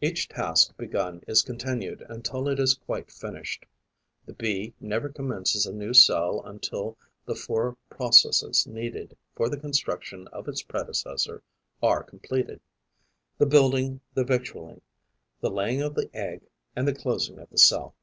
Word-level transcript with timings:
Each 0.00 0.30
task 0.30 0.74
begun 0.78 1.20
is 1.28 1.42
continued 1.42 2.06
until 2.08 2.48
it 2.48 2.58
is 2.58 2.72
quite 2.72 3.12
finished; 3.12 3.66
the 4.24 4.32
Bee 4.32 4.72
never 4.80 5.10
commences 5.10 5.66
a 5.66 5.74
new 5.74 5.92
cell 5.92 6.42
until 6.46 6.96
the 7.26 7.34
four 7.34 7.76
processes 7.90 8.66
needed 8.66 9.14
for 9.34 9.50
the 9.50 9.60
construction 9.60 10.26
of 10.28 10.48
its 10.48 10.62
predecessor 10.62 11.42
are 11.82 12.02
completed: 12.02 12.62
the 13.36 13.44
building, 13.44 14.00
the 14.14 14.24
victualling, 14.24 14.80
the 15.42 15.50
laying 15.50 15.82
of 15.82 15.96
the 15.96 16.08
egg 16.14 16.48
and 16.74 16.88
the 16.88 16.94
closing 16.94 17.38
of 17.38 17.50
the 17.50 17.58
cell. 17.58 17.94